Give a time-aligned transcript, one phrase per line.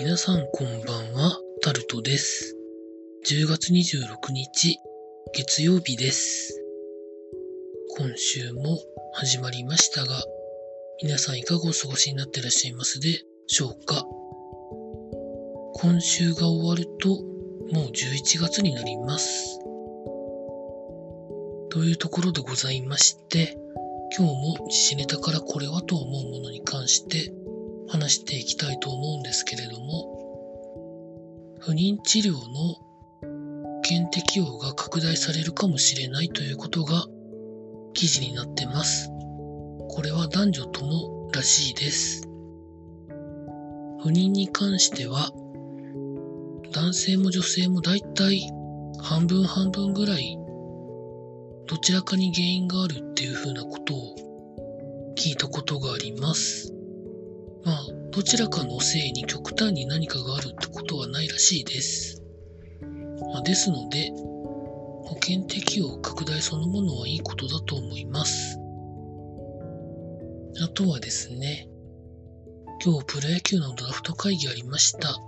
[0.00, 2.56] 皆さんこんばんは、タルトです。
[3.28, 4.78] 10月26日、
[5.34, 6.62] 月曜日です。
[7.98, 8.78] 今週も
[9.14, 10.22] 始まりましたが、
[11.02, 14.06] 皆さんいかがお過ごしになっていらっしゃいますでしょうか？
[15.74, 17.08] 今週が終わると、
[17.74, 19.58] もう11月になります。
[21.70, 23.58] というところでございまして、
[24.16, 27.27] 今日も自信ネタからこれはと思うものに関して
[28.08, 37.06] していきたいと思うんですけれども、不妊治療の保険適用が拡大されるかもしれないということが
[37.94, 39.10] 記事になってます。
[39.90, 42.22] これは男女ともらしいです。
[44.02, 45.32] 不妊に関しては、
[46.72, 48.50] 男性も女性もだいたい
[49.00, 50.38] 半分半分ぐらい
[51.68, 54.14] どちらかに原因があるっていうふうなことを
[55.16, 56.77] 聞いたことがあります。
[57.68, 62.22] まあ、どちらかのせいに極端に何かがあるってことはないらしいです。
[63.30, 68.58] まあ、ですので、保険適用拡大そのものはいいことだと思います。
[70.64, 71.68] あとはですね、
[72.82, 75.10] 今日プロ野球のドラフト会議ありました。
[75.10, 75.18] ま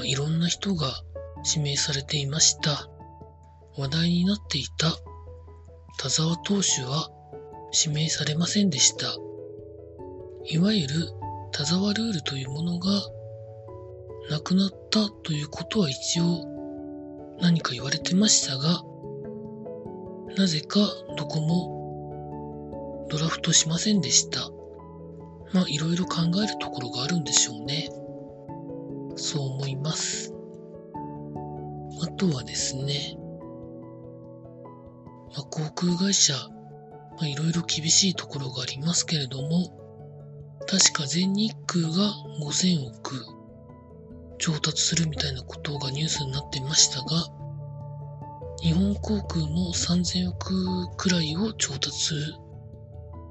[0.00, 1.02] あ、いろんな人が
[1.44, 2.88] 指名されていました。
[3.76, 4.96] 話題になっていた
[5.98, 7.10] 田沢投手は
[7.86, 9.08] 指名されませんでした。
[10.46, 11.23] いわゆる
[11.56, 12.90] 田沢ルールというものが
[14.28, 18.82] なくなったということは一応何か言われてましたが、
[20.36, 20.80] なぜか
[21.16, 24.50] どこもドラフトしませんでした。
[25.52, 27.88] まあいろいろ考えるところがあるんでしょうね。
[29.14, 30.34] そう思います。
[32.02, 33.16] あとはですね、
[35.36, 39.83] まあ、航空会社、まあ、いろいろ厳しいところがありますけれども、
[40.66, 43.26] 確か全日空が5000億
[44.38, 47.28] 調達するみたいなことがニュースになってましたが、
[48.60, 52.34] 日本航空も3000億くらいを調達する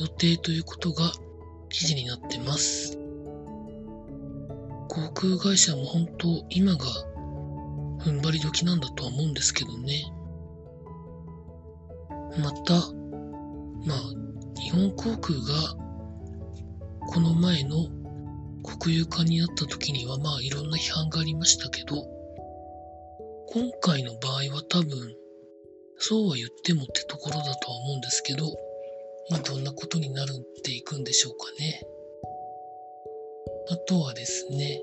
[0.00, 1.10] 予定ということが
[1.68, 2.98] 記事になってます。
[4.88, 6.78] 航空会社も本当今が
[8.00, 10.12] 踏ん張り時なんだとは思うんですけどね。
[12.42, 12.74] また、
[13.84, 15.85] まあ、日本航空が
[17.08, 17.88] この前の
[18.62, 22.06] 国有化になった時にはまあいろんな批判がありましたけど、
[23.48, 25.14] 今回の場合は多分、
[25.98, 28.44] そうは言ってもってところだとは思うんですけど、
[29.30, 31.82] まあどんなことになるっていくんでしょうかね。
[33.70, 34.82] あとはですね、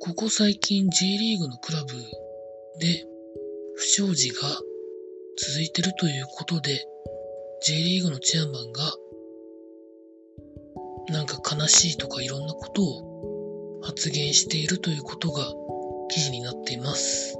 [0.00, 1.94] ここ最近 J リーグのクラブ
[2.78, 3.06] で
[3.76, 4.40] 不祥事が
[5.36, 6.86] 続いてるということで、
[7.62, 8.82] J リーグのチェアマンが、
[11.10, 15.44] なんか悲しいとかいろんなことを発言しているということが
[16.08, 17.36] 記事になっています。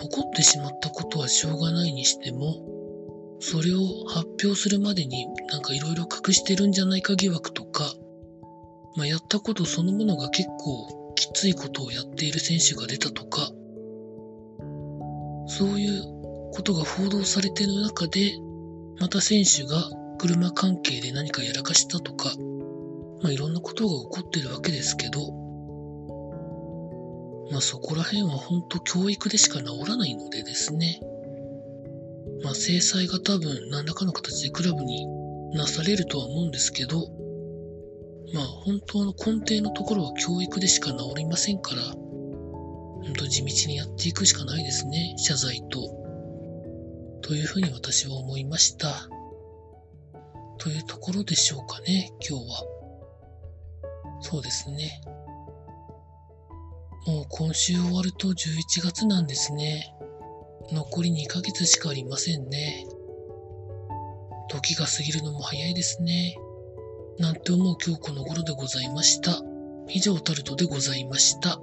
[0.00, 2.56] 起こってしまったことはしょうがないにしても、
[3.40, 7.84] それを発表するまでになんかいろいろ隠してるんじゃないか疑惑とか、
[8.96, 13.50] まあ、やったことそのものが結構きついことをやっている選手が出たとか、
[15.46, 16.02] そういう
[16.52, 18.32] ことが報道されている中で、
[19.00, 22.32] また選手が車関係で何かやらかしたとか、
[23.22, 25.20] まあいろんなことが起こってるわけですけど、
[27.50, 31.00] まあそこら辺は本当教育でしか治らないのでですね。
[32.42, 35.06] まあ制裁が多分何らかの形でクラブに
[35.54, 37.08] なされるとは思うんですけど、
[38.34, 45.14] まあ本当の根底のところは教育でしか治りませんから、本当地道にやっていくしかないですね。
[45.16, 45.80] 謝罪と。
[47.22, 49.08] というふうに私は思いました。
[50.58, 52.62] というところでしょうかね、今日は。
[54.20, 55.00] そうですね。
[57.06, 59.94] もう今週終わると11月なんですね。
[60.72, 62.86] 残り2ヶ月しかありませんね。
[64.50, 66.36] 時が過ぎるのも早いですね。
[67.18, 69.40] なんて思う今日この頃でございました。
[69.88, 71.60] 以上タルトでございました。